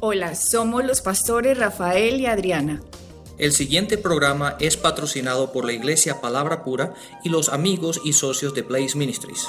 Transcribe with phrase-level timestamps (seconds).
[0.00, 2.80] Hola, somos los pastores Rafael y Adriana.
[3.36, 8.54] El siguiente programa es patrocinado por la Iglesia Palabra Pura y los amigos y socios
[8.54, 9.48] de Blaze Ministries.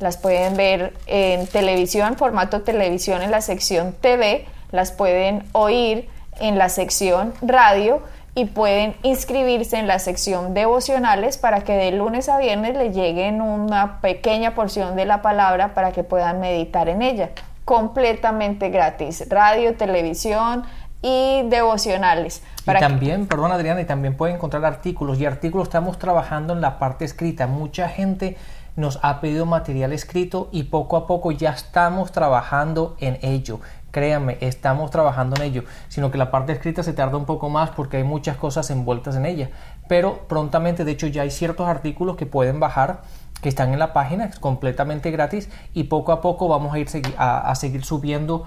[0.00, 6.08] Las pueden ver en televisión, formato televisión en la sección TV, las pueden oír
[6.40, 8.02] en la sección radio
[8.34, 13.40] y pueden inscribirse en la sección devocionales para que de lunes a viernes le lleguen
[13.40, 17.30] una pequeña porción de la palabra para que puedan meditar en ella.
[17.64, 19.28] Completamente gratis.
[19.28, 20.62] Radio, televisión,
[21.02, 22.42] y devocionales.
[22.66, 26.78] y también, perdón Adriana, y también pueden encontrar artículos y artículos estamos trabajando en la
[26.78, 27.46] parte escrita.
[27.46, 28.36] Mucha gente
[28.76, 33.60] nos ha pedido material escrito y poco a poco ya estamos trabajando en ello.
[33.90, 37.70] Créanme, estamos trabajando en ello, sino que la parte escrita se tarda un poco más
[37.70, 39.50] porque hay muchas cosas envueltas en ella.
[39.88, 43.00] Pero prontamente, de hecho, ya hay ciertos artículos que pueden bajar
[43.40, 46.88] que están en la página, es completamente gratis y poco a poco vamos a ir
[47.16, 48.44] a, seguir subiendo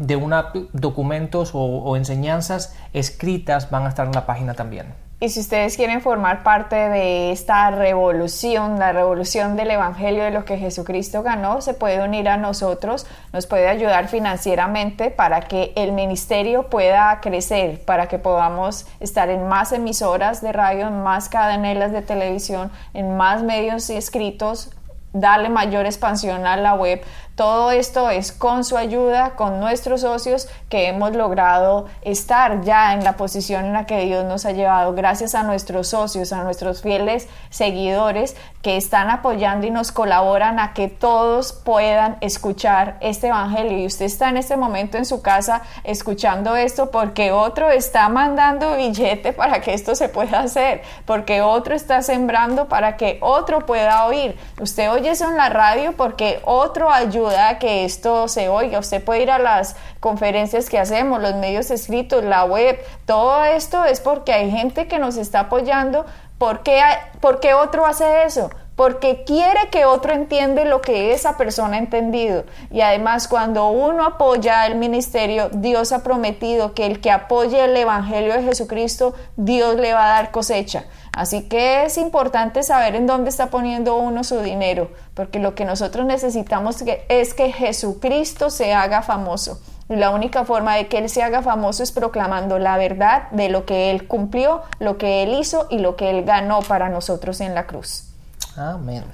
[0.00, 4.94] de una documentos o enseñanzas escritas van a estar en la página también.
[5.22, 10.44] Y si ustedes quieren formar parte de esta revolución, la revolución del Evangelio de lo
[10.44, 15.92] que Jesucristo ganó, se puede unir a nosotros, nos puede ayudar financieramente para que el
[15.92, 21.92] ministerio pueda crecer, para que podamos estar en más emisoras de radio, en más cadenelas
[21.92, 24.72] de televisión, en más medios escritos,
[25.12, 27.02] darle mayor expansión a la web.
[27.34, 33.04] Todo esto es con su ayuda, con nuestros socios, que hemos logrado estar ya en
[33.04, 36.82] la posición en la que Dios nos ha llevado, gracias a nuestros socios, a nuestros
[36.82, 43.78] fieles seguidores que están apoyando y nos colaboran a que todos puedan escuchar este Evangelio.
[43.78, 48.76] Y usted está en este momento en su casa escuchando esto porque otro está mandando
[48.76, 54.04] billete para que esto se pueda hacer, porque otro está sembrando para que otro pueda
[54.04, 54.36] oír.
[54.60, 58.78] Usted oye eso en la radio porque otro ayuda ayuda que esto se oiga.
[58.78, 62.78] Usted puede ir a las conferencias que hacemos, los medios escritos, la web.
[63.06, 66.06] Todo esto es porque hay gente que nos está apoyando.
[66.38, 66.80] ¿Por qué,
[67.20, 68.50] ¿Por qué otro hace eso?
[68.76, 72.44] Porque quiere que otro entiende lo que esa persona ha entendido.
[72.70, 77.76] Y además, cuando uno apoya el ministerio, Dios ha prometido que el que apoye el
[77.76, 80.84] Evangelio de Jesucristo, Dios le va a dar cosecha.
[81.14, 85.66] Así que es importante saber en dónde está poniendo uno su dinero, porque lo que
[85.66, 89.60] nosotros necesitamos es que Jesucristo se haga famoso.
[89.90, 93.50] Y la única forma de que Él se haga famoso es proclamando la verdad de
[93.50, 97.42] lo que Él cumplió, lo que Él hizo y lo que Él ganó para nosotros
[97.42, 98.11] en la cruz.
[98.56, 99.04] Amén.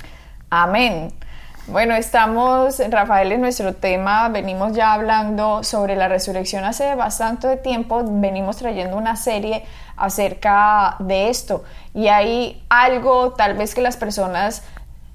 [0.50, 1.12] Amén.
[1.66, 8.02] Bueno, estamos, Rafael, en nuestro tema, venimos ya hablando sobre la resurrección hace bastante tiempo,
[8.04, 14.62] venimos trayendo una serie acerca de esto y hay algo tal vez que las personas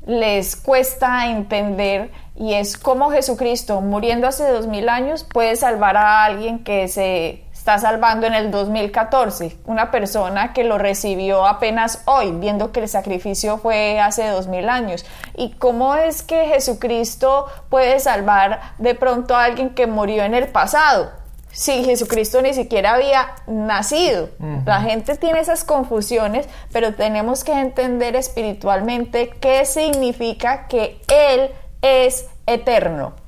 [0.06, 6.23] les cuesta entender y es cómo Jesucristo, muriendo hace dos mil años, puede salvar a
[6.23, 12.34] alguien que se está salvando en el 2014, una persona que lo recibió apenas hoy,
[12.34, 15.06] viendo que el sacrificio fue hace dos mil años.
[15.38, 20.50] ¿Y cómo es que Jesucristo puede salvar de pronto a alguien que murió en el
[20.50, 21.12] pasado?
[21.53, 24.28] Si Jesucristo ni siquiera había nacido.
[24.66, 31.50] La gente tiene esas confusiones, pero tenemos que entender espiritualmente qué significa que Él
[31.81, 33.22] es eterno.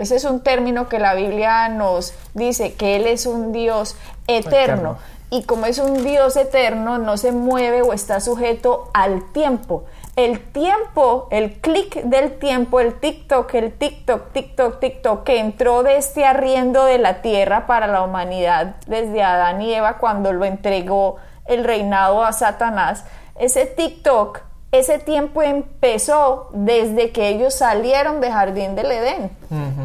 [0.00, 3.96] Ese es un término que la Biblia nos dice, que Él es un Dios
[4.26, 4.96] eterno.
[5.28, 9.84] Y como es un Dios eterno, no se mueve o está sujeto al tiempo.
[10.16, 15.98] El tiempo, el clic del tiempo, el TikTok, el TikTok, TikTok, TikTok, que entró de
[15.98, 21.16] este arriendo de la tierra para la humanidad desde Adán y Eva cuando lo entregó
[21.44, 23.04] el reinado a Satanás,
[23.38, 29.30] ese TikTok ese tiempo empezó desde que ellos salieron de Jardín del Edén.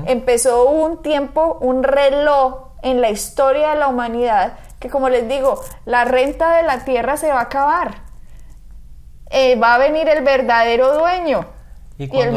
[0.06, 5.60] Empezó un tiempo, un reloj en la historia de la humanidad que, como les digo,
[5.86, 8.04] la renta de la tierra se va a acabar.
[9.32, 11.55] Eh, va a venir el verdadero dueño
[11.98, 12.32] y, el,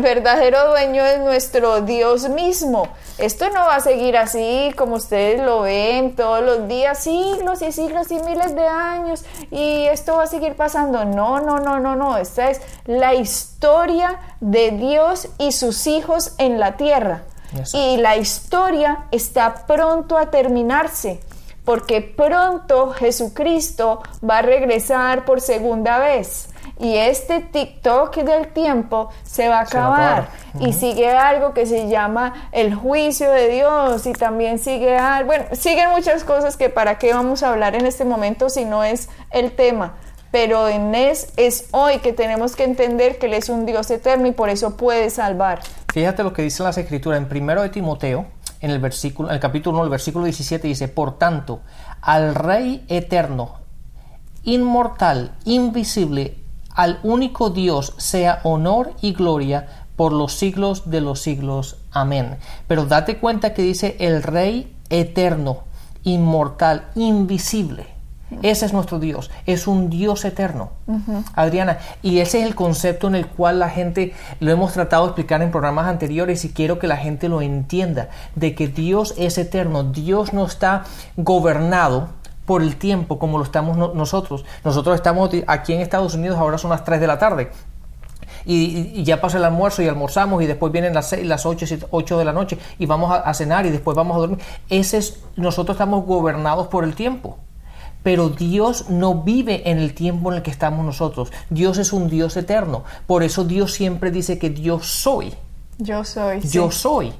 [0.00, 2.88] verdadero, dueño es nuestro Dios mismo.
[3.18, 7.70] Esto no va a seguir así como ustedes lo ven todos los días, siglos y
[7.70, 11.04] siglos y miles de años, y esto va a seguir pasando.
[11.04, 12.16] No, no, no, no, no.
[12.16, 17.22] Esta es la historia de Dios y sus hijos en la tierra.
[17.74, 21.20] Y la historia está pronto a terminarse.
[21.62, 26.49] porque pronto Jesucristo va a regresar por segunda vez.
[26.80, 30.28] Y este TikTok del tiempo se va a acabar.
[30.58, 34.06] Y sigue algo que se llama el juicio de Dios.
[34.06, 35.26] Y también sigue algo.
[35.26, 38.82] Bueno, siguen muchas cosas que para qué vamos a hablar en este momento si no
[38.82, 39.96] es el tema.
[40.30, 44.26] Pero en es, es hoy que tenemos que entender que Él es un Dios eterno
[44.26, 45.60] y por eso puede salvar.
[45.92, 48.26] Fíjate lo que dice las escrituras en primero de Timoteo,
[48.60, 51.60] en el versículo, en el capítulo 1, el versículo 17 dice, por tanto,
[52.00, 53.56] al Rey eterno,
[54.44, 56.39] inmortal, invisible,
[56.74, 61.76] al único Dios sea honor y gloria por los siglos de los siglos.
[61.90, 62.36] Amén.
[62.66, 65.64] Pero date cuenta que dice el Rey eterno,
[66.04, 67.86] inmortal, invisible.
[68.42, 70.70] Ese es nuestro Dios, es un Dios eterno.
[71.34, 75.08] Adriana, y ese es el concepto en el cual la gente lo hemos tratado de
[75.10, 79.36] explicar en programas anteriores y quiero que la gente lo entienda, de que Dios es
[79.36, 80.84] eterno, Dios no está
[81.16, 82.10] gobernado
[82.46, 84.44] por el tiempo como lo estamos nosotros.
[84.64, 87.50] Nosotros estamos aquí en Estados Unidos, ahora son las 3 de la tarde.
[88.44, 92.18] Y, ya pasa el almuerzo y almorzamos y después vienen las 6, las 8, 8
[92.18, 94.38] de la noche y vamos a, a, cenar y después vamos a dormir.
[94.68, 97.38] Ese es, nosotros estamos gobernados por el tiempo.
[98.02, 101.30] Pero Dios no vive en el tiempo en el que estamos nosotros.
[101.50, 102.84] Dios es un Dios eterno.
[103.06, 105.34] Por eso Dios siempre dice que Dios soy.
[105.78, 106.40] Yo soy.
[106.40, 107.12] Yo soy.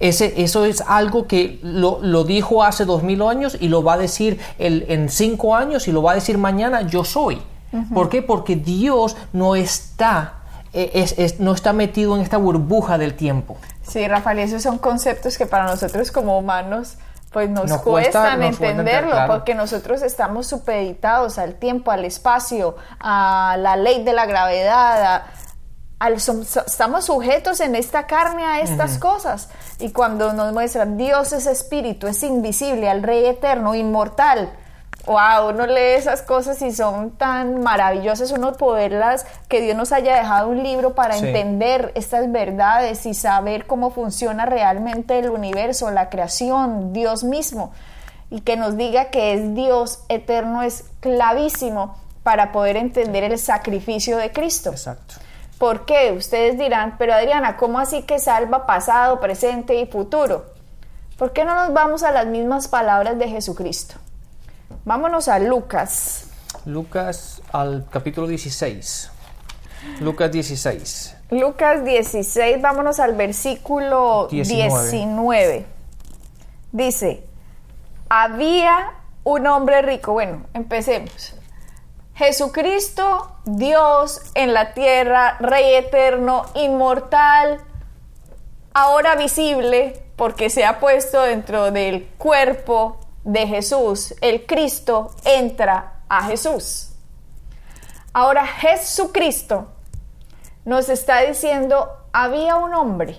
[0.00, 3.94] Ese, eso es algo que lo, lo, dijo hace dos mil años y lo va
[3.94, 7.40] a decir el, en cinco años y lo va a decir mañana, yo soy.
[7.92, 8.22] ¿Por qué?
[8.22, 10.34] Porque Dios no está,
[10.72, 13.56] e, es, es, no está metido en esta burbuja del tiempo.
[13.82, 16.98] Sí, Rafael, esos son conceptos que para nosotros como humanos
[17.34, 19.32] pues nos, nos cuestan cuesta, entenderlo, nos claro.
[19.32, 25.26] porque nosotros estamos supeditados al tiempo, al espacio, a la ley de la gravedad, a,
[25.98, 29.00] al, estamos sujetos en esta carne a estas uh -huh.
[29.00, 29.48] cosas.
[29.78, 34.50] Y cuando nos muestran Dios es espíritu, es invisible, al Rey eterno, inmortal.
[35.06, 40.16] Wow, uno lee esas cosas y son tan maravillosas, uno poderlas, que Dios nos haya
[40.16, 41.26] dejado un libro para sí.
[41.26, 47.72] entender estas verdades y saber cómo funciona realmente el universo, la creación, Dios mismo,
[48.30, 54.16] y que nos diga que es Dios eterno es clavísimo para poder entender el sacrificio
[54.16, 54.70] de Cristo.
[54.70, 55.16] Exacto.
[55.58, 56.12] ¿Por qué?
[56.12, 60.46] Ustedes dirán, pero Adriana, ¿cómo así que salva pasado, presente y futuro?
[61.16, 63.94] ¿Por qué no nos vamos a las mismas palabras de Jesucristo?
[64.84, 66.26] Vámonos a Lucas.
[66.66, 69.10] Lucas al capítulo 16.
[70.00, 71.16] Lucas 16.
[71.30, 74.90] Lucas 16, vámonos al versículo 19.
[74.90, 75.66] 19.
[76.72, 77.24] Dice,
[78.08, 78.92] había
[79.22, 80.12] un hombre rico.
[80.12, 81.34] Bueno, empecemos.
[82.14, 87.60] Jesucristo, Dios en la tierra, Rey eterno, inmortal,
[88.72, 94.14] ahora visible porque se ha puesto dentro del cuerpo de Jesús.
[94.20, 96.90] El Cristo entra a Jesús.
[98.12, 99.66] Ahora Jesucristo
[100.64, 103.18] nos está diciendo, había un hombre.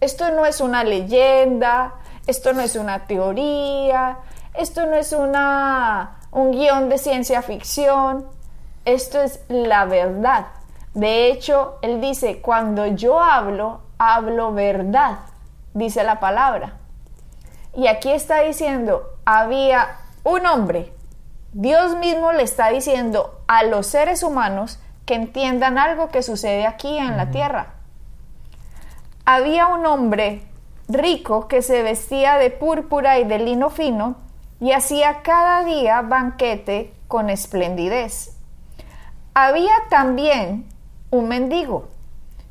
[0.00, 1.94] Esto no es una leyenda,
[2.28, 4.18] esto no es una teoría,
[4.54, 8.26] esto no es una un guion de ciencia ficción.
[8.84, 10.46] Esto es la verdad.
[10.94, 15.18] De hecho, él dice, cuando yo hablo, hablo verdad,
[15.74, 16.74] dice la palabra.
[17.74, 20.92] Y aquí está diciendo, había un hombre.
[21.52, 26.98] Dios mismo le está diciendo a los seres humanos que entiendan algo que sucede aquí
[26.98, 27.16] en uh -huh.
[27.16, 27.66] la tierra.
[29.24, 30.42] Había un hombre
[30.88, 34.16] rico que se vestía de púrpura y de lino fino
[34.60, 38.36] y hacía cada día banquete con esplendidez.
[39.34, 40.68] Había también
[41.10, 41.88] un mendigo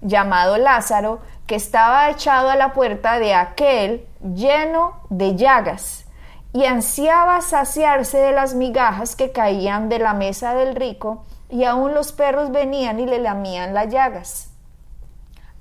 [0.02, 6.06] llamado Lázaro que estaba echado a la puerta de aquel lleno de llagas
[6.52, 11.94] y ansiaba saciarse de las migajas que caían de la mesa del rico y aún
[11.94, 14.50] los perros venían y le lamían las llagas.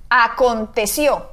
[0.09, 1.27] Aconteció,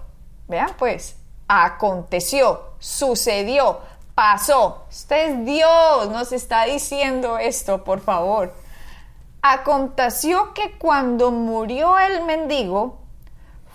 [0.48, 1.16] vean pues,
[1.48, 3.80] aconteció, sucedió,
[4.16, 4.86] pasó.
[4.88, 8.52] Usted es Dios, nos está diciendo esto, por favor.
[9.42, 12.98] Aconteció que cuando murió el mendigo,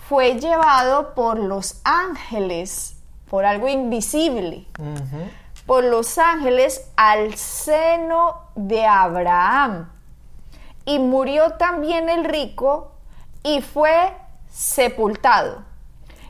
[0.08, 2.96] fue llevado por los ángeles,
[3.30, 5.30] por algo invisible, uh -huh.
[5.64, 9.90] por los ángeles al seno de Abraham.
[10.84, 12.90] Y murió también el rico
[13.44, 14.12] y fue
[14.50, 15.62] sepultado.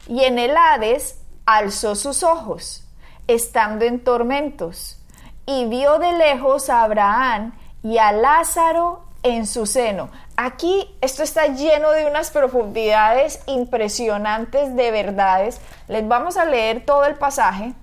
[0.06, 2.81] Y en el Hades alzó sus ojos
[3.26, 4.98] estando en tormentos,
[5.46, 7.52] y vio de lejos a Abraham
[7.82, 10.10] y a Lázaro en su seno.
[10.36, 15.60] Aquí esto está lleno de unas profundidades impresionantes de verdades.
[15.88, 17.74] Les vamos a leer todo el pasaje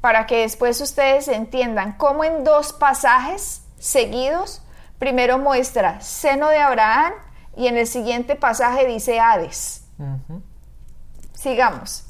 [0.00, 4.62] para que después ustedes entiendan cómo en dos pasajes seguidos,
[4.98, 7.12] primero muestra seno de Abraham
[7.56, 9.84] y en el siguiente pasaje dice Hades.
[11.34, 12.04] Sigamos.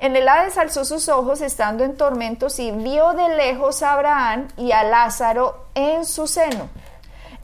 [0.00, 4.46] En el Hades alzó sus ojos estando en tormentos y vio de lejos a Abraham
[4.56, 6.68] y a Lázaro en su seno.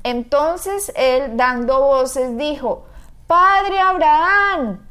[0.05, 2.87] Entonces él, dando voces, dijo,
[3.27, 4.87] Padre Abraham.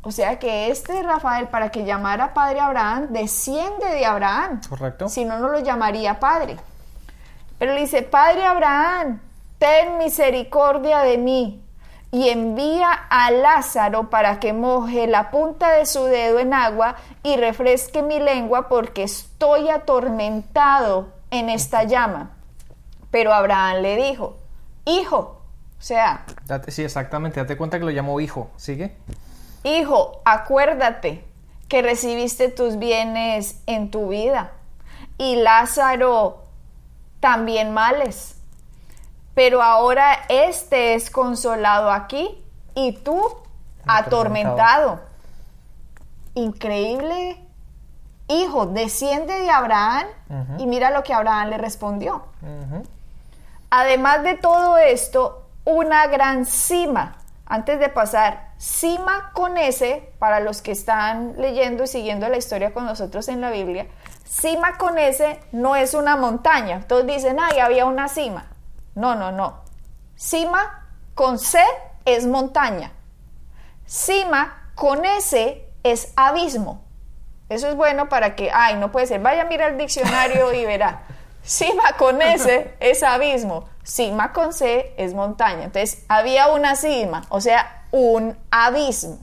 [0.00, 4.62] O sea que este Rafael, para que llamara Padre Abraham, desciende de Abraham.
[4.66, 5.10] Correcto.
[5.10, 6.56] Si no, no lo llamaría Padre.
[7.58, 9.20] Pero le dice, Padre Abraham,
[9.58, 11.61] ten misericordia de mí
[12.14, 17.36] y envía a Lázaro para que moje la punta de su dedo en agua y
[17.36, 22.36] refresque mi lengua porque estoy atormentado en esta llama.
[23.10, 24.36] Pero Abraham le dijo,
[24.84, 25.40] hijo,
[25.78, 26.26] o sea...
[26.68, 28.94] sí, exactamente, date cuenta que lo llamó hijo, ¿sigue?
[29.64, 31.24] Hijo, acuérdate
[31.66, 34.52] que recibiste tus bienes en tu vida
[35.16, 36.44] y Lázaro
[37.20, 38.41] también males
[39.34, 42.42] pero ahora este es consolado aquí
[42.74, 43.20] y tú
[43.86, 45.00] atormentado.
[46.34, 47.38] Increíble.
[48.28, 50.06] Hijo, desciende de Abraham
[50.58, 52.24] y mira lo que Abraham le respondió.
[53.70, 57.16] Además de todo esto, una gran cima.
[57.46, 62.72] Antes de pasar, cima con S, para los que están leyendo y siguiendo la historia
[62.72, 63.86] con nosotros en la Biblia,
[64.24, 66.84] cima con S no es una montaña.
[66.86, 68.46] Todos dicen, ay, había una cima.
[68.94, 69.60] No, no, no.
[70.16, 71.58] Cima con C
[72.04, 72.92] es montaña.
[73.86, 76.82] Cima con S es abismo.
[77.48, 80.64] Eso es bueno para que, ay, no puede ser, vaya a mirar el diccionario y
[80.64, 81.02] verá.
[81.44, 85.64] Cima con S es abismo, cima con C es montaña.
[85.64, 89.18] Entonces, había una cima, o sea, un abismo.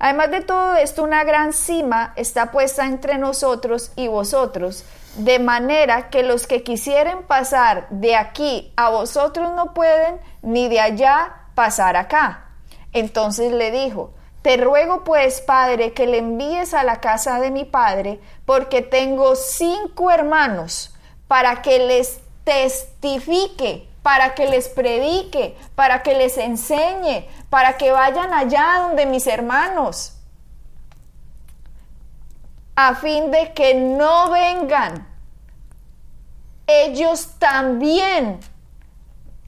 [0.00, 4.84] Además de todo esto, una gran cima está puesta entre nosotros y vosotros,
[5.16, 10.80] de manera que los que quisieren pasar de aquí a vosotros no pueden, ni de
[10.80, 12.50] allá pasar acá.
[12.92, 14.12] Entonces le dijo,
[14.42, 19.36] te ruego pues, Padre, que le envíes a la casa de mi Padre, porque tengo
[19.36, 20.94] cinco hermanos,
[21.28, 28.32] para que les testifique, para que les predique, para que les enseñe, para que vayan
[28.32, 30.19] allá donde mis hermanos
[32.76, 35.06] a fin de que no vengan
[36.70, 38.40] ellos también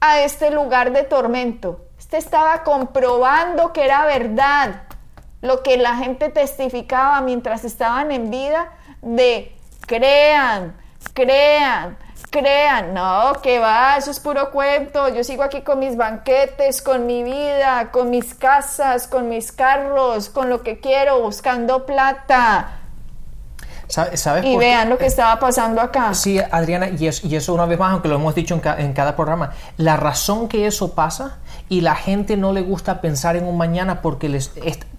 [0.01, 1.85] a este lugar de tormento.
[1.97, 4.83] Este estaba comprobando que era verdad
[5.41, 9.55] lo que la gente testificaba mientras estaban en vida de
[9.87, 10.75] crean,
[11.13, 11.97] crean,
[12.29, 12.93] crean.
[12.93, 15.09] No, que va, eso es puro cuento.
[15.09, 20.29] Yo sigo aquí con mis banquetes, con mi vida, con mis casas, con mis carros,
[20.29, 22.82] con lo que quiero, buscando plata
[24.43, 26.13] y vean lo que estaba pasando acá.
[26.13, 29.97] Sí, Adriana, y, eso una vez más, aunque lo hemos dicho en, cada programa, la
[29.97, 31.37] razón que eso pasa
[31.69, 34.51] y la gente no le gusta pensar en un mañana porque les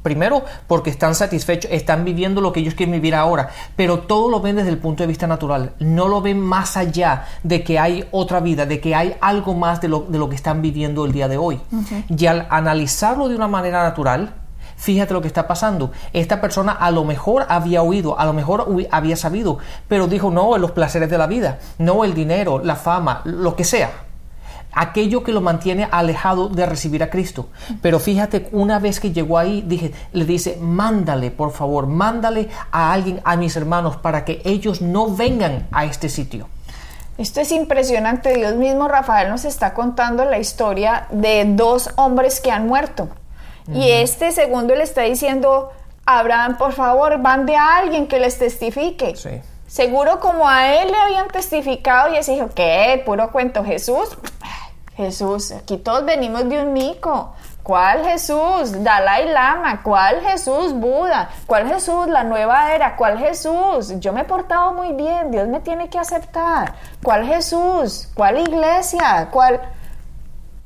[0.03, 4.41] primero porque están satisfechos, están viviendo lo que ellos quieren vivir ahora, pero todo lo
[4.41, 8.07] ven desde el punto de vista natural, no lo ven más allá de que hay
[8.11, 11.13] otra vida, de que hay algo más de lo, de lo que están viviendo el
[11.13, 11.61] día de hoy.
[12.09, 14.35] Y al analizarlo de una manera natural,
[14.85, 15.93] fíjate lo que está pasando.
[16.13, 20.59] Esta persona a lo mejor había oído, a lo mejor había sabido, pero dijo no
[20.59, 23.91] los placeres de la vida, no el dinero, la fama, lo que sea.
[24.73, 27.49] Aquello que lo mantiene alejado de recibir a Cristo.
[27.81, 32.93] Pero fíjate, una vez que llegó ahí, dije, le dice, mándale, por favor, mándale a
[32.93, 36.49] alguien, a mis hermanos, para que ellos no vengan a este sitio.
[37.17, 38.35] Esto es impresionante.
[38.35, 43.09] Dios mismo, Rafael, nos está contando la historia de dos hombres que han muerto.
[43.73, 45.73] Y este segundo le está diciendo,
[46.07, 49.15] Abraham, por favor, van de alguien que les testifique.
[49.67, 53.03] Seguro como a él le habían testificado y ese dijo, ¿qué?
[53.05, 54.17] Puro cuento, Jesús.
[54.97, 57.33] Jesús, aquí todos venimos de un mico.
[57.65, 58.85] ¿Cuál Jesús?
[58.85, 59.83] Dalai Lama.
[59.83, 60.75] ¿Cuál Jesús?
[60.75, 61.31] Buda.
[61.47, 62.07] ¿Cuál Jesús?
[62.09, 62.95] La nueva era.
[62.95, 63.99] ¿Cuál Jesús?
[64.01, 65.31] Yo me he portado muy bien.
[65.31, 66.75] Dios me tiene que aceptar.
[67.03, 68.09] ¿Cuál Jesús?
[68.15, 69.29] ¿Cuál iglesia?
[69.31, 69.63] ¿Cuál...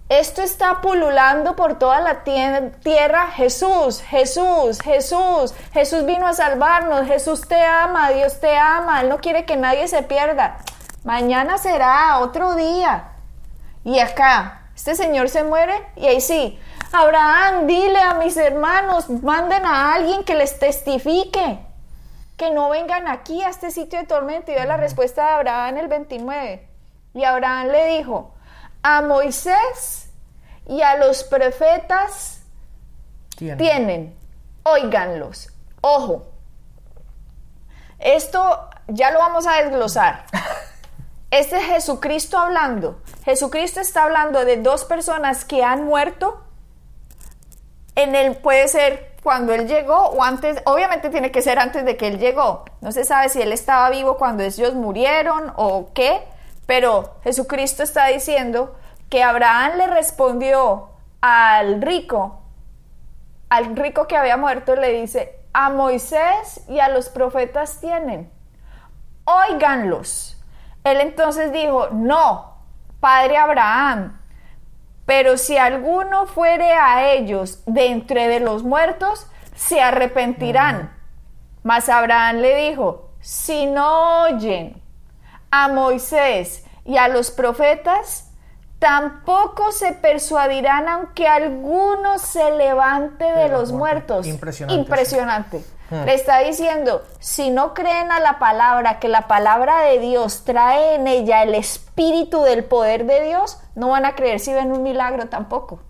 [0.08, 3.26] Esto está pululando por toda la tierra.
[3.26, 5.54] Jesús, Jesús, Jesús.
[5.74, 7.06] Jesús vino a salvarnos.
[7.06, 9.02] Jesús te ama, Dios te ama.
[9.02, 10.58] Él no quiere que nadie se pierda.
[11.04, 13.08] Mañana será otro día.
[13.84, 16.58] Y acá, este señor se muere y ahí sí.
[16.90, 21.58] Abraham, dile a mis hermanos, manden a alguien que les testifique.
[22.38, 24.52] Que no vengan aquí a este sitio de tormento.
[24.52, 26.66] Y ve la respuesta de Abraham en el 29.
[27.12, 28.32] Y Abraham le dijo,
[28.82, 30.10] a Moisés
[30.66, 32.42] y a los profetas
[33.36, 34.16] tienen.
[34.62, 35.52] Óiganlos.
[35.80, 36.26] Ojo.
[37.98, 40.24] Esto ya lo vamos a desglosar.
[41.30, 43.02] Este es Jesucristo hablando.
[43.22, 46.42] Jesucristo está hablando de dos personas que han muerto.
[47.96, 51.98] En él puede ser cuando él llegó o antes, obviamente tiene que ser antes de
[51.98, 52.64] que él llegó.
[52.80, 56.22] No se sabe si él estaba vivo cuando ellos murieron o qué,
[56.68, 58.76] pero Jesucristo está diciendo
[59.08, 60.90] que Abraham le respondió
[61.22, 62.42] al rico,
[63.48, 68.30] al rico que había muerto, le dice, a Moisés y a los profetas tienen,
[69.24, 70.44] óiganlos.
[70.84, 72.58] Él entonces dijo, no,
[73.00, 74.20] padre Abraham,
[75.06, 80.94] pero si alguno fuere a ellos de entre de los muertos, se arrepentirán.
[81.62, 84.82] Mas Abraham le dijo, si no oyen
[85.50, 88.28] a Moisés y a los profetas,
[88.78, 94.26] tampoco se persuadirán aunque alguno se levante de, los muertos.
[94.26, 94.80] Impresionante.
[94.80, 95.64] Impresionante.
[95.90, 96.04] Hmm.
[96.04, 100.94] Le está diciendo, si no creen a la palabra, que la palabra de Dios trae
[100.94, 104.82] en ella el espíritu del poder de Dios, no van a creer si ven un
[104.82, 105.80] milagro tampoco.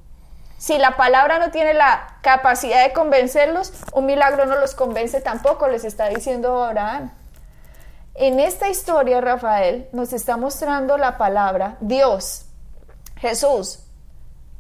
[0.57, 5.69] Si la palabra no tiene la capacidad de convencerlos, un milagro no los convence tampoco,
[5.69, 7.13] les está diciendo Abraham.
[8.21, 12.47] En esta historia, Rafael nos está mostrando la palabra Dios,
[13.17, 13.85] Jesús.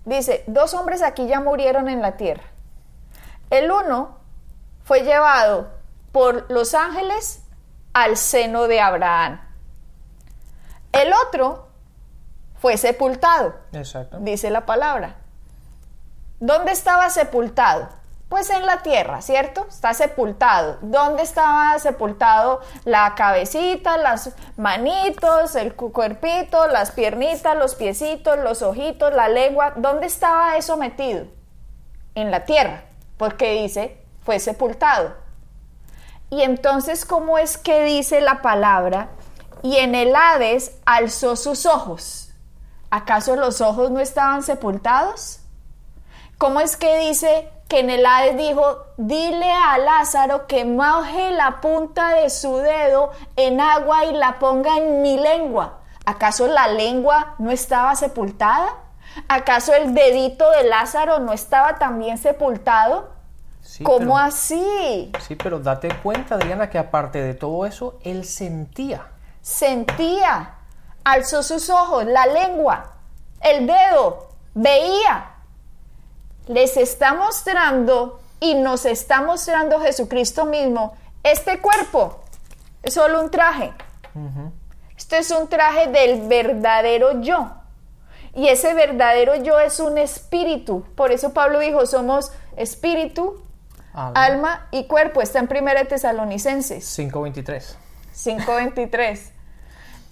[0.04, 2.44] Dice, dos hombres aquí ya murieron en la tierra.
[3.50, 4.16] El uno
[4.84, 5.72] fue llevado
[6.12, 7.42] por los ángeles
[7.94, 9.40] al seno de Abraham.
[10.92, 11.66] El otro
[12.60, 14.18] fue sepultado, Exacto.
[14.20, 15.16] dice la palabra.
[16.38, 17.88] ¿Dónde estaba sepultado?
[18.28, 19.66] Pues en la tierra, ¿cierto?
[19.68, 20.76] Está sepultado.
[20.82, 28.60] ¿Dónde estaba sepultado la cabecita, las manitos, el cu- cuerpito, las piernitas, los piecitos, los
[28.60, 29.72] ojitos, la lengua?
[29.76, 31.24] ¿Dónde estaba eso metido?
[32.14, 32.82] En la tierra,
[33.16, 35.14] porque dice, fue sepultado.
[36.28, 39.08] Y entonces, ¿cómo es que dice la palabra?
[39.62, 42.34] Y en el Hades alzó sus ojos.
[42.90, 45.40] ¿Acaso los ojos no estaban sepultados?
[46.36, 51.60] ¿Cómo es que dice que en el Hades dijo, dile a Lázaro que moje la
[51.60, 55.78] punta de su dedo en agua y la ponga en mi lengua?
[56.06, 58.68] ¿Acaso la lengua no estaba sepultada?
[59.28, 63.10] ¿Acaso el dedito de Lázaro no estaba también sepultado?
[63.60, 65.12] Sí, ¿Cómo pero- así?
[65.20, 69.06] Sí, pero date cuenta, Adriana, que aparte de todo eso, él sentía.
[69.42, 70.54] Sentía,
[71.04, 72.92] alzó sus ojos, la lengua,
[73.42, 75.32] el dedo, veía.
[76.48, 82.20] Les está mostrando y nos está mostrando Jesucristo mismo este cuerpo.
[82.82, 83.72] Es solo un traje.
[84.96, 87.50] Este es un traje del verdadero yo.
[88.34, 90.84] Y ese verdadero yo es un espíritu.
[90.94, 93.42] Por eso Pablo dijo, somos espíritu,
[93.92, 94.24] Alma.
[94.24, 95.22] alma y cuerpo.
[95.22, 96.98] Está en 1 Tesalonicenses.
[96.98, 97.74] 5.23.
[98.14, 99.32] 5.23.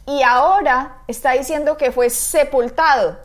[0.07, 3.19] Y ahora está diciendo que fue sepultado,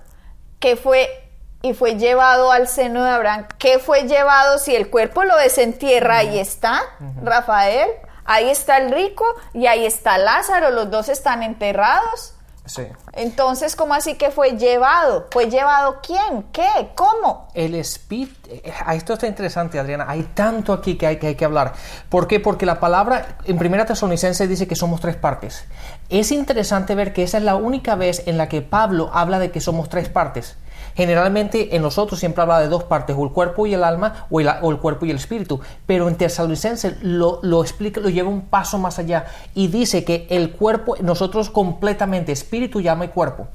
[0.59, 1.30] que fue
[1.61, 3.47] y fue llevado al seno de Abraham.
[3.57, 6.17] ¿Qué fue llevado si el cuerpo lo desentierra?
[6.17, 6.81] Ahí está,
[7.23, 7.89] Rafael.
[8.25, 10.71] Ahí está el rico y ahí está Lázaro.
[10.71, 12.35] Los dos están enterrados.
[12.65, 12.83] Sí.
[13.13, 15.27] Entonces, ¿cómo así que fue llevado?
[15.31, 16.43] ¿Fue llevado quién?
[16.53, 16.91] ¿Qué?
[16.95, 17.49] ¿Cómo?
[17.53, 18.49] El espíritu,
[18.91, 20.05] esto está interesante, Adriana.
[20.07, 21.73] Hay tanto aquí que hay, que hay que hablar.
[22.07, 22.39] ¿Por qué?
[22.39, 25.65] Porque la palabra en Primera Tesalonicense dice que somos tres partes.
[26.09, 29.51] Es interesante ver que esa es la única vez en la que Pablo habla de
[29.51, 30.55] que somos tres partes.
[30.95, 34.39] Generalmente en nosotros siempre habla de dos partes, o el cuerpo y el alma, o
[34.39, 35.59] el, cuerpo y el espíritu.
[35.85, 40.27] Pero en Tesalonicense lo, lo explica, lo lleva un paso más allá y dice que
[40.29, 43.47] el cuerpo, nosotros completamente, espíritu, llama y cuerpo.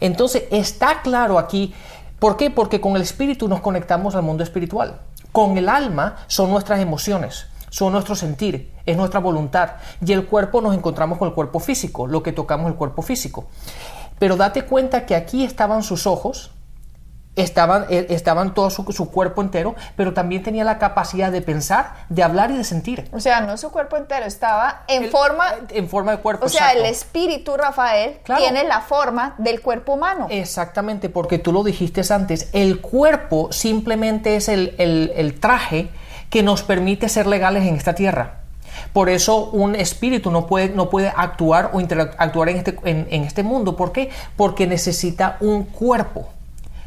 [0.00, 1.74] Entonces está claro aquí
[2.20, 2.50] ¿Por qué?
[2.50, 5.00] Porque con el espíritu nos conectamos al mundo espiritual.
[5.32, 9.76] Con el alma son nuestras emociones, son nuestro sentir, es nuestra voluntad.
[10.04, 13.46] Y el cuerpo nos encontramos con el cuerpo físico, lo que tocamos el cuerpo físico.
[14.18, 16.50] Pero date cuenta que aquí estaban sus ojos,
[17.36, 21.94] estaban, eh, estaban todo su, su cuerpo entero, pero también tenía la capacidad de pensar,
[22.08, 23.08] de hablar y de sentir.
[23.12, 25.46] O sea, no su cuerpo entero, estaba en El- forma...
[25.70, 26.46] En forma de cuerpo.
[26.46, 28.42] O sea, el espíritu, Rafael, Claro.
[28.42, 30.26] tiene la forma del cuerpo humano.
[30.30, 35.90] Exactamente, porque tú lo dijiste antes, el cuerpo simplemente es el, el- el traje
[36.30, 38.40] que nos permite ser legales en esta tierra.
[38.92, 43.24] Por eso un espíritu no puede, no puede actuar o interactuar en este, en, en
[43.24, 43.76] este mundo.
[43.76, 44.10] ¿Por qué?
[44.36, 46.28] Porque necesita un cuerpo.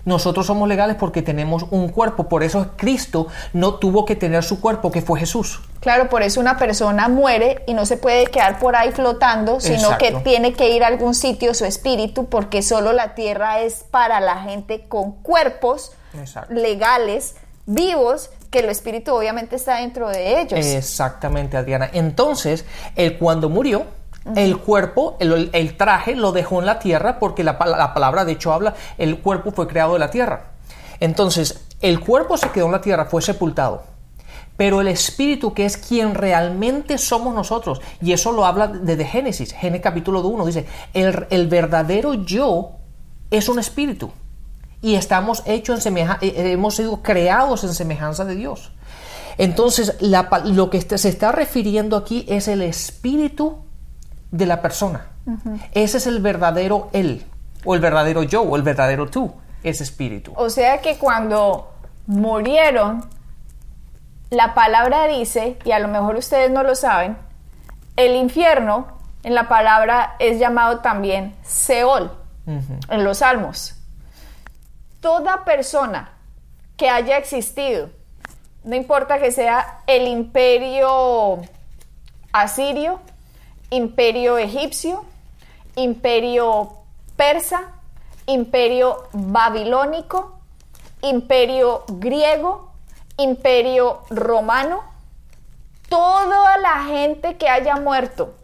[0.05, 2.27] Nosotros somos legales porque tenemos un cuerpo.
[2.27, 5.61] Por eso Cristo no tuvo que tener su cuerpo, que fue Jesús.
[5.79, 9.75] Claro, por eso una persona muere y no se puede quedar por ahí flotando, sino
[9.75, 10.05] Exacto.
[10.05, 14.19] que tiene que ir a algún sitio su espíritu, porque solo la tierra es para
[14.19, 16.53] la gente con cuerpos Exacto.
[16.53, 17.35] legales,
[17.65, 20.65] vivos, que el espíritu obviamente está dentro de ellos.
[20.65, 21.89] Exactamente, Adriana.
[21.91, 23.85] Entonces, él cuando murió,
[24.35, 28.53] el cuerpo, el, traje lo dejó en la tierra porque la, la, palabra de hecho
[28.53, 30.51] habla, el cuerpo fue creado de la tierra.
[30.99, 33.83] Entonces, el cuerpo se quedó en la tierra, fue sepultado.
[34.55, 39.51] Pero el espíritu, que es quien realmente somos nosotros, y eso lo habla desde Génesis,
[39.51, 42.73] Génesis capítulo 1, dice, el, el verdadero yo
[43.31, 44.11] es un espíritu
[44.83, 48.71] y estamos hechos en eh, eh, hemos sido creados en semejanza de Dios.
[49.37, 53.62] Entonces, lo que se está refiriendo aquí es el espíritu
[54.33, 55.05] de la persona.
[55.73, 57.23] Ese es el verdadero él,
[57.63, 60.33] o el verdadero yo, o el verdadero tú, ese espíritu.
[60.35, 61.71] O sea que cuando
[62.07, 63.07] murieron,
[64.31, 67.15] la palabra dice, y a lo mejor ustedes no lo saben,
[67.95, 68.87] el infierno
[69.21, 72.11] en la palabra es llamado también Seol
[72.47, 73.75] en los salmos.
[74.99, 76.09] Toda persona
[76.75, 77.91] que haya existido,
[78.63, 81.41] no importa que sea el imperio
[82.31, 82.99] asirio,
[83.73, 85.03] imperio egipcio,
[85.75, 86.71] imperio
[87.15, 87.71] persa,
[88.27, 90.39] imperio babilónico,
[91.01, 92.71] imperio griego,
[93.17, 94.83] imperio romano,
[95.89, 98.35] toda la gente que haya muerto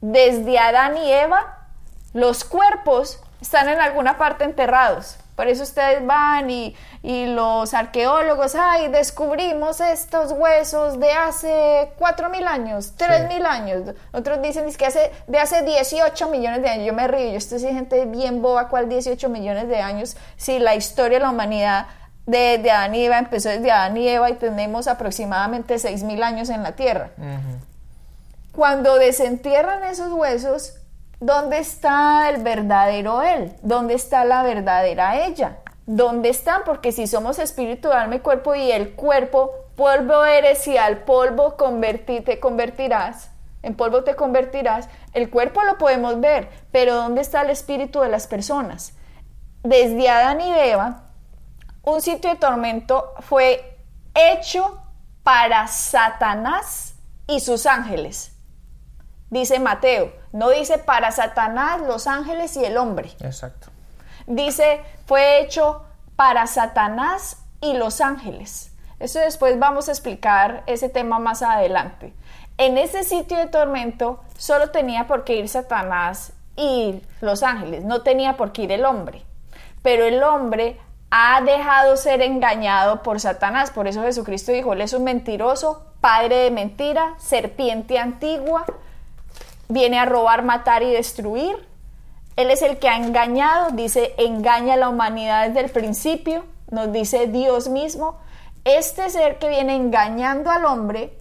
[0.00, 1.68] desde Adán y Eva,
[2.12, 5.16] los cuerpos están en alguna parte enterrados.
[5.36, 12.94] Por eso ustedes van y, los arqueólogos, ay, descubrimos estos huesos de hace 4.000 años,
[12.96, 13.94] 3.000 años.
[14.12, 16.86] Otros dicen es que hace, de hace 18 millones de años.
[16.86, 20.16] Yo me río, yo estoy gente bien boba, ¿cuál 18 millones de años?
[20.36, 21.86] Si la historia de la humanidad
[22.26, 26.48] de, de Adán y Eva empezó desde Adán y Eva y tenemos aproximadamente 6.000 años
[26.48, 27.10] en la Tierra.
[28.52, 30.74] Cuando desentierran esos huesos,
[31.24, 33.56] ¿Dónde está el verdadero Él?
[33.62, 35.56] ¿Dónde está la verdadera ella?
[35.86, 36.64] ¿Dónde están?
[36.66, 41.54] Porque si somos espíritu, alma y cuerpo y el cuerpo, polvo eres y al polvo
[41.54, 43.30] te convertirás,
[43.62, 48.10] en polvo te convertirás, el cuerpo lo podemos ver, pero ¿dónde está el espíritu de
[48.10, 48.92] las personas?
[49.62, 51.04] Desde Adán y Eva,
[51.84, 53.78] un sitio de tormento fue
[54.14, 54.78] hecho
[55.22, 58.34] para Satanás y sus ángeles
[59.34, 60.23] dice Mateo.
[60.34, 63.12] No dice para Satanás, los ángeles y el hombre.
[63.20, 63.68] Exacto.
[64.26, 65.84] Dice, fue hecho
[66.16, 68.72] para Satanás y los ángeles.
[68.98, 72.12] Eso después vamos a explicar ese tema más adelante.
[72.58, 78.02] En ese sitio de tormento solo tenía por qué ir Satanás y los ángeles, no
[78.02, 79.22] tenía por qué ir el hombre.
[79.82, 80.80] Pero el hombre
[81.12, 83.70] ha dejado ser engañado por Satanás.
[83.70, 88.64] Por eso Jesucristo dijo, él es un mentiroso, padre de mentira, serpiente antigua,
[89.68, 91.56] viene a robar, matar y destruir.
[92.36, 96.92] Él es el que ha engañado, dice, engaña a la humanidad desde el principio, nos
[96.92, 98.18] dice Dios mismo.
[98.64, 101.16] Este ser que viene engañando al hombre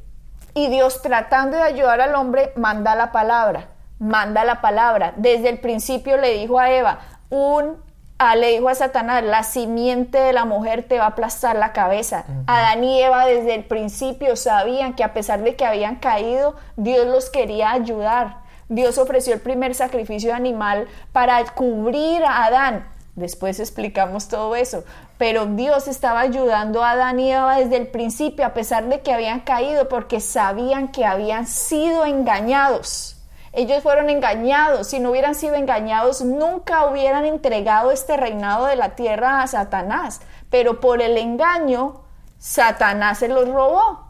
[0.54, 5.14] y Dios tratando de ayudar al hombre, manda la palabra, manda la palabra.
[5.18, 7.78] Desde el principio le dijo a Eva, un
[8.18, 11.74] Ah, le dijo a Satanás, la simiente de la mujer te va a aplastar la
[11.74, 12.26] cabeza.
[12.48, 17.08] Adán y Eva desde el principio sabían que a pesar de que habían caído, Dios
[17.08, 18.38] los quería ayudar.
[18.70, 22.88] Dios ofreció el primer sacrificio animal para cubrir a Adán.
[23.16, 24.84] Después explicamos todo eso.
[25.18, 29.14] Pero Dios estaba ayudando a Adán y Eva desde el principio, a pesar de que
[29.14, 33.18] habían caído, porque sabían que habían sido engañados.
[33.54, 34.88] Ellos fueron engañados.
[34.88, 40.22] Si no hubieran sido engañados, nunca hubieran entregado este reinado de la tierra a Satanás.
[40.50, 42.02] Pero por el engaño,
[42.40, 44.08] Satanás se los robó.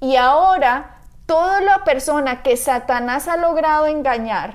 [0.00, 4.54] Y ahora, toda la persona que Satanás ha logrado engañar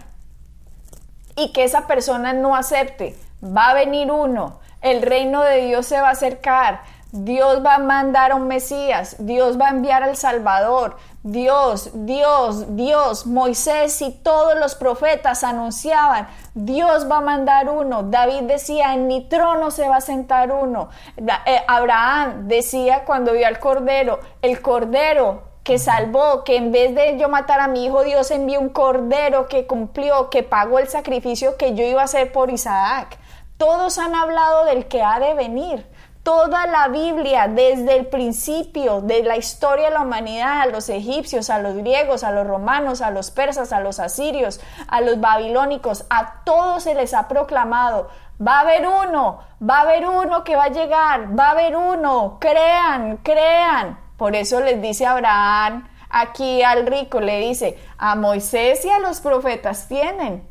[1.35, 5.99] y que esa persona no acepte, va a venir uno, el reino de Dios se
[5.99, 10.15] va a acercar, Dios va a mandar a un Mesías, Dios va a enviar al
[10.15, 18.03] Salvador, Dios, Dios, Dios, Moisés y todos los profetas anunciaban, Dios va a mandar uno.
[18.03, 20.89] David decía, en mi trono se va a sentar uno.
[21.17, 27.17] Eh, Abraham decía cuando vio al Cordero, el Cordero que salvó, que en vez de
[27.19, 31.57] yo matar a mi hijo, Dios envió un Cordero que cumplió, que pagó el sacrificio
[31.57, 33.19] que yo iba a hacer por Isaac.
[33.57, 35.85] Todos han hablado del que ha de venir.
[36.23, 41.49] Toda la Biblia, desde el principio de la historia de la humanidad, a los egipcios,
[41.49, 46.05] a los griegos, a los romanos, a los persas, a los asirios, a los babilónicos,
[46.11, 50.55] a todos se les ha proclamado, va a haber uno, va a haber uno que
[50.55, 53.99] va a llegar, va a haber uno, crean, crean.
[54.15, 59.21] Por eso les dice Abraham aquí al rico, le dice, a Moisés y a los
[59.21, 60.47] profetas tienen,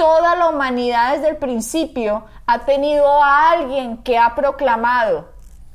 [0.00, 5.28] toda la humanidad desde el principio ha tenido a alguien que ha proclamado,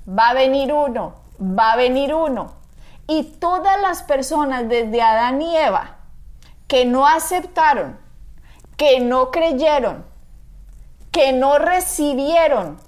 [0.09, 2.53] va a venir uno, va a venir uno.
[3.05, 5.97] Y todas las personas desde Adán y Eva
[6.65, 7.99] que no aceptaron,
[8.77, 10.03] que no creyeron,
[11.11, 12.79] que no recibieron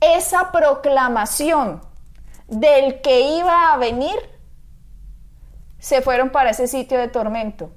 [0.00, 1.80] esa proclamación
[2.48, 4.16] del que iba a venir,
[5.78, 7.70] se fueron para ese sitio de tormento.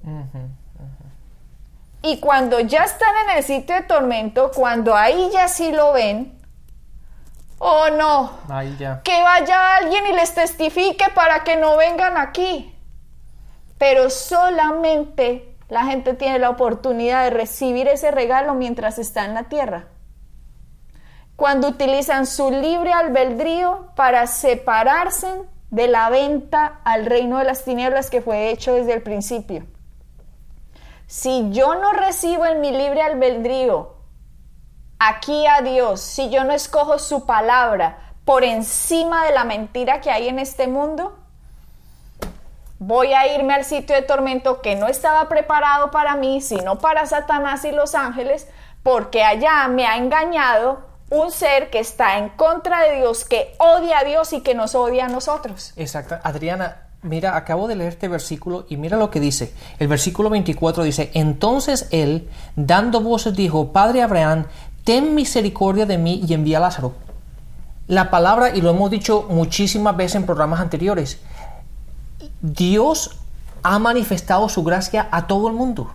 [2.08, 6.40] Y cuando ya están en el sitio de tormento, cuando ahí ya sí lo ven,
[7.60, 8.32] oh no,
[9.04, 12.74] que vaya alguien y les testifique para que no vengan aquí.
[13.78, 19.50] Pero solamente la gente tiene la oportunidad de recibir ese regalo mientras está en la
[19.50, 19.90] tierra.
[21.36, 25.28] Cuando utilizan su libre albedrío para separarse
[25.72, 29.66] de la venta al reino de las tinieblas que fue hecho desde el principio.
[31.08, 33.96] Si yo no recibo en mi libre albedrío
[35.00, 40.12] aquí a Dios, si yo no escojo su palabra por encima de la mentira que
[40.12, 41.18] hay en este mundo,
[42.78, 47.06] voy a irme al sitio de tormento que no estaba preparado para mí, sino para
[47.06, 48.50] Satanás y los ángeles,
[48.84, 54.00] porque allá me ha engañado un ser que está en contra de Dios, que odia
[54.00, 55.72] a Dios y que nos odia a nosotros.
[55.78, 56.20] Exacto.
[56.22, 59.54] Adriana, mira, acabo de leer este versículo y mira lo que dice.
[59.80, 64.46] El versículo 24 dice, entonces él, dando voces, dijo, Padre Abraham,
[64.84, 66.94] ten misericordia de mí y envía a Lázaro.
[67.88, 71.20] La palabra, y lo hemos dicho muchísimas veces en programas anteriores,
[72.42, 73.20] Dios
[73.64, 75.94] ha manifestado su gracia a todo el mundo.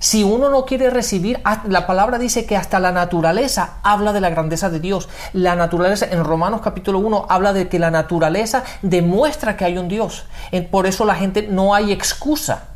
[0.00, 4.30] Si uno no quiere recibir, la palabra dice que hasta la naturaleza habla de la
[4.30, 5.10] grandeza de Dios.
[5.34, 9.88] La naturaleza, en Romanos capítulo 1, habla de que la naturaleza demuestra que hay un
[9.88, 10.24] Dios.
[10.70, 12.68] Por eso la gente no hay excusa.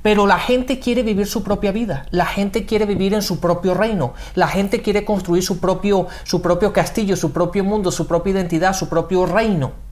[0.00, 3.74] Pero la gente quiere vivir su propia vida, la gente quiere vivir en su propio
[3.74, 8.30] reino, la gente quiere construir su propio, su propio castillo, su propio mundo, su propia
[8.30, 9.85] identidad, su propio reino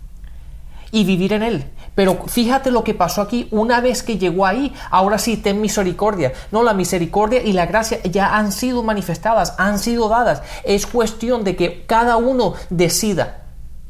[0.94, 1.64] y vivir en él.
[1.96, 6.32] Pero fíjate lo que pasó aquí, una vez que llegó ahí, ahora sí, ten misericordia.
[6.52, 10.42] No, la misericordia y la gracia ya han sido manifestadas, han sido dadas.
[10.62, 13.42] Es cuestión de que cada uno decida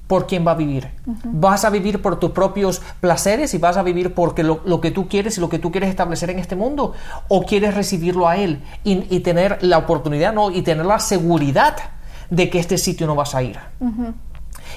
[0.07, 0.89] por quién va a vivir.
[1.25, 5.07] ¿Vas a vivir por tus propios placeres y vas a vivir porque lo, que tú
[5.07, 6.95] quieres y lo que tú quieres establecer en este mundo?
[7.29, 11.77] ¿O quieres recibirlo a Él y, tener la oportunidad no, y tener la seguridad
[12.31, 13.59] de que este sitio no vas a ir?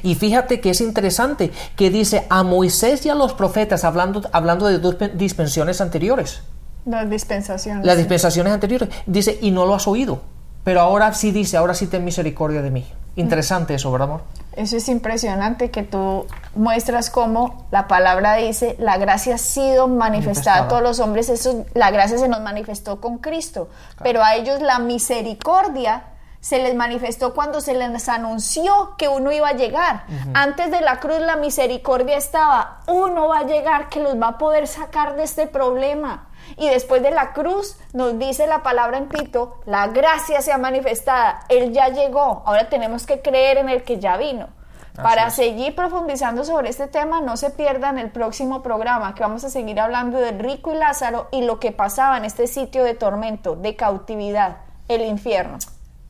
[0.03, 4.67] Y fíjate que es interesante que dice a Moisés y a los profetas, hablando, hablando
[4.67, 6.41] de dos dispensaciones anteriores.
[6.85, 7.85] Las dispensaciones.
[7.85, 8.89] Las dispensaciones anteriores.
[9.05, 10.21] Dice, y no lo has oído.
[10.63, 12.85] Pero ahora sí dice, ahora sí ten misericordia de mí.
[13.15, 14.21] Interesante eso, ¿verdad, amor?
[14.57, 20.63] Eso es impresionante que tú muestras cómo la palabra dice, la gracia ha sido manifestada,
[20.63, 23.69] a todos los hombres, eso, la gracia se nos manifestó con Cristo,
[24.03, 26.03] pero a ellos la misericordia
[26.47, 30.05] se les manifestó cuando se les anunció que uno iba a llegar.
[30.33, 34.37] Antes de la cruz la misericordia estaba, uno va a llegar que los va a
[34.37, 36.29] poder sacar de este problema.
[36.55, 40.57] Y después de la cruz nos dice la palabra en Tito, la gracia se ha
[40.57, 44.47] manifestada, Él ya llegó, ahora tenemos que creer en el que ya vino.
[44.95, 49.49] Para seguir profundizando sobre este tema, no se pierdan el próximo programa, que vamos a
[49.49, 53.57] seguir hablando de rico y Lázaro y lo que pasaba en este sitio de tormento,
[53.57, 55.57] de cautividad, el infierno.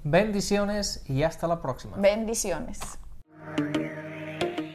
[0.03, 1.95] Bendiciones y hasta la próxima.
[1.97, 2.79] Bendiciones.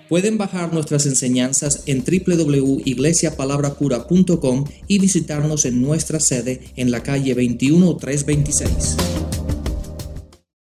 [0.09, 9.42] Pueden bajar nuestras enseñanzas en www.iglesiapalabracura.com y visitarnos en nuestra sede en la calle 21326.